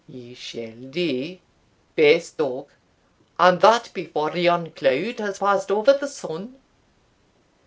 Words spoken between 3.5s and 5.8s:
that before yon cloud has passed